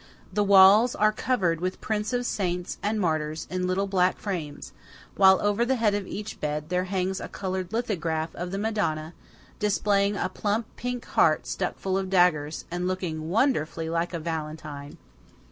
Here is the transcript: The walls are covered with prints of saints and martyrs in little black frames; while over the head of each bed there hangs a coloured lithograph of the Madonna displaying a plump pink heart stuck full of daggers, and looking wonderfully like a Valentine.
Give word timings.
The 0.33 0.43
walls 0.43 0.95
are 0.95 1.11
covered 1.11 1.61
with 1.61 1.79
prints 1.79 2.11
of 2.11 2.25
saints 2.25 2.79
and 2.81 2.99
martyrs 2.99 3.45
in 3.51 3.67
little 3.67 3.85
black 3.85 4.17
frames; 4.17 4.73
while 5.15 5.39
over 5.39 5.63
the 5.63 5.75
head 5.75 5.93
of 5.93 6.07
each 6.07 6.39
bed 6.39 6.69
there 6.69 6.85
hangs 6.85 7.19
a 7.19 7.27
coloured 7.27 7.71
lithograph 7.71 8.33
of 8.33 8.49
the 8.49 8.57
Madonna 8.57 9.13
displaying 9.59 10.17
a 10.17 10.27
plump 10.27 10.65
pink 10.75 11.05
heart 11.05 11.45
stuck 11.45 11.77
full 11.77 11.99
of 11.99 12.09
daggers, 12.09 12.65
and 12.71 12.87
looking 12.87 13.29
wonderfully 13.29 13.91
like 13.91 14.11
a 14.11 14.17
Valentine. 14.19 14.97